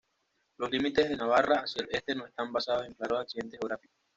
[0.57, 3.99] Los límites con Navarra hacia el este no están basados en claros accidentes geográficos.